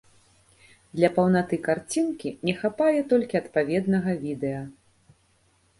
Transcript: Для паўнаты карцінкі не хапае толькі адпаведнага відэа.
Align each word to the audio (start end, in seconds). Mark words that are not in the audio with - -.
Для 0.99 1.09
паўнаты 1.17 1.59
карцінкі 1.67 2.29
не 2.49 2.57
хапае 2.63 2.99
толькі 3.13 3.35
адпаведнага 3.43 4.11
відэа. 4.25 4.61